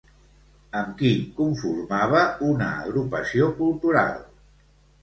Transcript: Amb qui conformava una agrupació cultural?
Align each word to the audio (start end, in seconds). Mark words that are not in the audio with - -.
Amb 0.79 0.95
qui 1.01 1.11
conformava 1.41 2.25
una 2.49 2.71
agrupació 2.87 3.53
cultural? 3.63 4.23